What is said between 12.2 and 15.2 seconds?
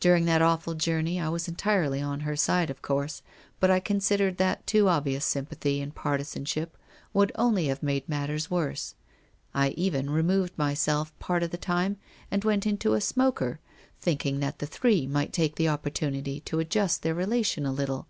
and went into a smoker, thinking that the three